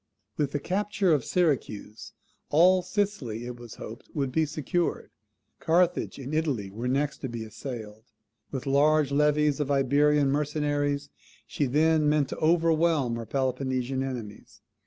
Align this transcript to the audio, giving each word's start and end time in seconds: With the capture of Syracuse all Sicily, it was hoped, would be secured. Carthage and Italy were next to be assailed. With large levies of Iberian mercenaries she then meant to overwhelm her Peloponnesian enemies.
With 0.35 0.51
the 0.51 0.59
capture 0.59 1.13
of 1.13 1.23
Syracuse 1.23 2.13
all 2.49 2.81
Sicily, 2.81 3.45
it 3.45 3.57
was 3.59 3.75
hoped, 3.75 4.09
would 4.15 4.31
be 4.31 4.47
secured. 4.47 5.11
Carthage 5.59 6.17
and 6.17 6.33
Italy 6.33 6.71
were 6.71 6.87
next 6.87 7.19
to 7.19 7.29
be 7.29 7.43
assailed. 7.43 8.05
With 8.49 8.65
large 8.65 9.11
levies 9.11 9.59
of 9.59 9.69
Iberian 9.69 10.31
mercenaries 10.31 11.11
she 11.45 11.67
then 11.67 12.09
meant 12.09 12.29
to 12.29 12.37
overwhelm 12.37 13.15
her 13.17 13.27
Peloponnesian 13.27 14.01
enemies. 14.01 14.61